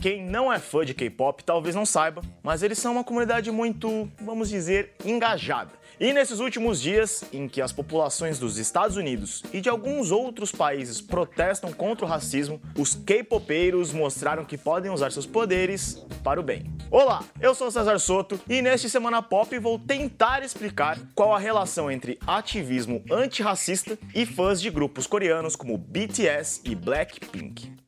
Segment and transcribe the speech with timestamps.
[0.00, 4.10] Quem não é fã de K-pop talvez não saiba, mas eles são uma comunidade muito,
[4.22, 5.72] vamos dizer, engajada.
[6.00, 10.52] E nesses últimos dias, em que as populações dos Estados Unidos e de alguns outros
[10.52, 16.42] países protestam contra o racismo, os K-popeiros mostraram que podem usar seus poderes para o
[16.42, 16.72] bem.
[16.90, 21.90] Olá, eu sou César Soto e neste Semana Pop vou tentar explicar qual a relação
[21.90, 27.79] entre ativismo antirracista e fãs de grupos coreanos como BTS e Blackpink.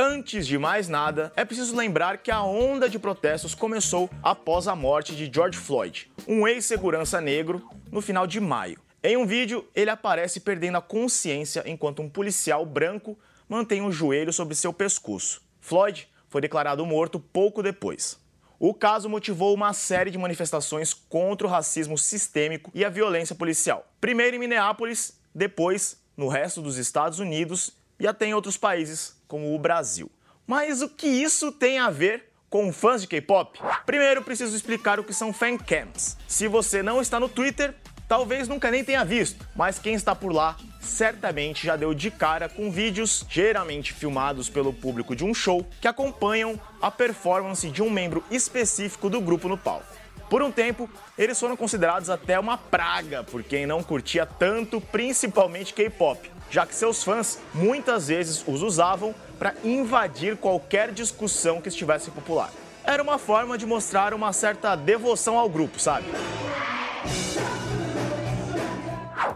[0.00, 4.76] Antes de mais nada, é preciso lembrar que a onda de protestos começou após a
[4.76, 8.80] morte de George Floyd, um ex-segurança negro, no final de maio.
[9.02, 13.90] Em um vídeo, ele aparece perdendo a consciência enquanto um policial branco mantém o um
[13.90, 15.42] joelho sobre seu pescoço.
[15.60, 18.20] Floyd foi declarado morto pouco depois.
[18.56, 23.84] O caso motivou uma série de manifestações contra o racismo sistêmico e a violência policial.
[24.00, 29.54] Primeiro em Minneapolis, depois no resto dos Estados Unidos e até em outros países, como
[29.54, 30.10] o Brasil.
[30.46, 33.60] Mas o que isso tem a ver com fãs de K-pop?
[33.84, 36.16] Primeiro, preciso explicar o que são fancams.
[36.26, 37.74] Se você não está no Twitter,
[38.08, 42.48] talvez nunca nem tenha visto, mas quem está por lá certamente já deu de cara
[42.48, 47.90] com vídeos geralmente filmados pelo público de um show que acompanham a performance de um
[47.90, 49.98] membro específico do grupo no palco.
[50.30, 55.72] Por um tempo, eles foram considerados até uma praga por quem não curtia tanto, principalmente
[55.72, 62.10] K-pop, já que seus fãs muitas vezes os usavam para invadir qualquer discussão que estivesse
[62.10, 62.50] popular.
[62.84, 66.06] Era uma forma de mostrar uma certa devoção ao grupo, sabe?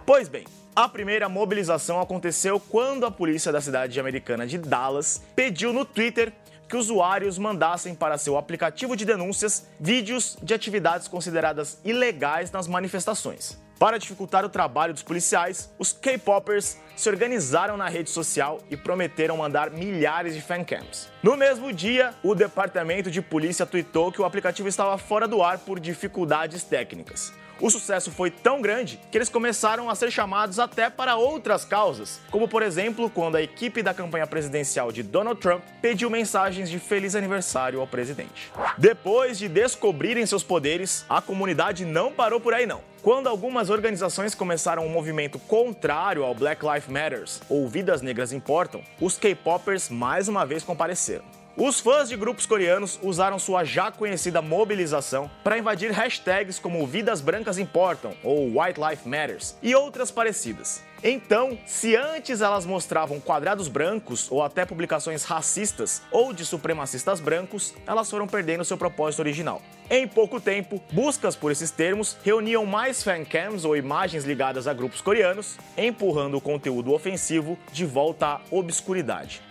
[0.05, 5.73] Pois bem, a primeira mobilização aconteceu quando a polícia da cidade americana de Dallas pediu
[5.73, 6.33] no Twitter
[6.67, 13.62] que usuários mandassem para seu aplicativo de denúncias vídeos de atividades consideradas ilegais nas manifestações.
[13.83, 19.37] Para dificultar o trabalho dos policiais, os K-popers se organizaram na rede social e prometeram
[19.37, 21.11] mandar milhares de fancams.
[21.21, 25.59] No mesmo dia, o departamento de polícia tweetou que o aplicativo estava fora do ar
[25.59, 27.33] por dificuldades técnicas.
[27.61, 32.21] O sucesso foi tão grande que eles começaram a ser chamados até para outras causas,
[32.31, 36.79] como por exemplo quando a equipe da campanha presidencial de Donald Trump pediu mensagens de
[36.79, 38.53] feliz aniversário ao presidente.
[38.79, 42.93] Depois de descobrirem seus poderes, a comunidade não parou por aí não.
[43.03, 48.83] Quando algumas organizações começaram um movimento contrário ao Black Lives Matter ou Vidas Negras Importam,
[49.01, 51.42] os K-popers mais uma vez compareceram.
[51.55, 57.21] Os fãs de grupos coreanos usaram sua já conhecida mobilização para invadir hashtags como Vidas
[57.21, 60.83] Brancas Importam ou White Life Matters e outras parecidas.
[61.05, 67.75] Então, se antes elas mostravam quadrados brancos ou até publicações racistas ou de supremacistas brancos,
[67.87, 69.61] elas foram perdendo seu propósito original.
[69.91, 75.03] Em pouco tempo, buscas por esses termos reuniam mais fancams ou imagens ligadas a grupos
[75.03, 79.43] coreanos, empurrando o conteúdo ofensivo de volta à obscuridade.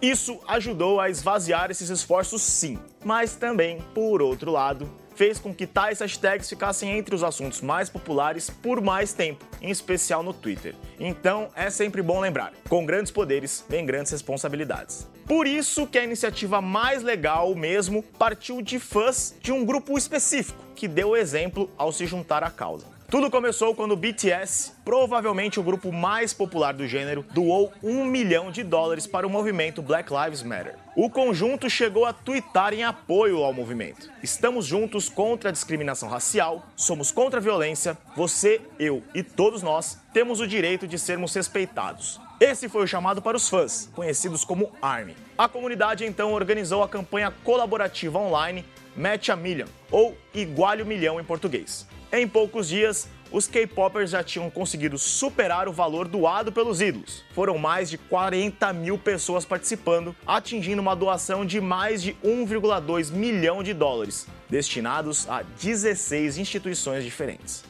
[0.00, 5.66] Isso ajudou a esvaziar esses esforços, sim, mas também, por outro lado, fez com que
[5.66, 10.74] tais hashtags ficassem entre os assuntos mais populares por mais tempo, em especial no Twitter.
[10.98, 15.06] Então é sempre bom lembrar: com grandes poderes vem grandes responsabilidades.
[15.26, 20.62] Por isso que a iniciativa mais legal mesmo partiu de fãs de um grupo específico,
[20.74, 22.91] que deu exemplo ao se juntar à causa.
[23.12, 28.50] Tudo começou quando o BTS, provavelmente o grupo mais popular do gênero, doou um milhão
[28.50, 30.76] de dólares para o movimento Black Lives Matter.
[30.96, 34.10] O conjunto chegou a twittar em apoio ao movimento.
[34.22, 39.98] Estamos juntos contra a discriminação racial, somos contra a violência, você, eu e todos nós
[40.14, 42.18] temos o direito de sermos respeitados.
[42.40, 45.14] Esse foi o chamado para os fãs, conhecidos como ARMY.
[45.36, 48.64] A comunidade então organizou a campanha colaborativa online
[48.96, 51.86] Match a Million, ou Iguale o Milhão em português.
[52.14, 57.24] Em poucos dias, os K-popers já tinham conseguido superar o valor doado pelos ídolos.
[57.34, 63.62] Foram mais de 40 mil pessoas participando, atingindo uma doação de mais de 1,2 milhão
[63.62, 67.64] de dólares, destinados a 16 instituições diferentes.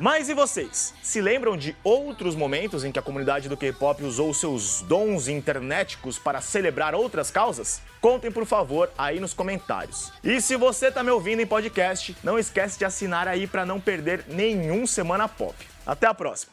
[0.00, 0.94] Mas e vocês?
[1.02, 6.18] Se lembram de outros momentos em que a comunidade do K-pop usou seus dons internéticos
[6.18, 7.80] para celebrar outras causas?
[8.00, 10.12] Contem por favor aí nos comentários.
[10.22, 13.80] E se você tá me ouvindo em podcast, não esquece de assinar aí para não
[13.80, 15.54] perder nenhum Semana Pop.
[15.86, 16.52] Até a próxima!